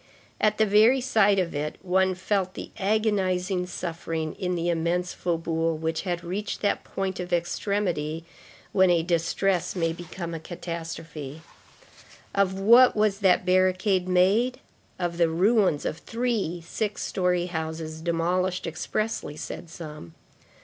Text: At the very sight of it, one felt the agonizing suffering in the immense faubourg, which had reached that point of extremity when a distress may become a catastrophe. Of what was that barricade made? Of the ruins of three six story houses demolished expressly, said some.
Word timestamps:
At 0.39 0.57
the 0.57 0.65
very 0.65 0.99
sight 0.99 1.37
of 1.37 1.53
it, 1.53 1.75
one 1.83 2.15
felt 2.15 2.55
the 2.55 2.71
agonizing 2.79 3.67
suffering 3.67 4.33
in 4.39 4.55
the 4.55 4.67
immense 4.67 5.13
faubourg, 5.13 5.79
which 5.79 6.01
had 6.01 6.23
reached 6.23 6.61
that 6.61 6.83
point 6.83 7.19
of 7.19 7.31
extremity 7.31 8.25
when 8.71 8.89
a 8.89 9.03
distress 9.03 9.75
may 9.75 9.93
become 9.93 10.33
a 10.33 10.39
catastrophe. 10.39 11.43
Of 12.33 12.59
what 12.59 12.95
was 12.95 13.19
that 13.19 13.45
barricade 13.45 14.07
made? 14.09 14.59
Of 14.97 15.19
the 15.19 15.29
ruins 15.29 15.85
of 15.85 15.99
three 15.99 16.63
six 16.65 17.03
story 17.03 17.45
houses 17.45 18.01
demolished 18.01 18.65
expressly, 18.65 19.37
said 19.37 19.69
some. 19.69 20.15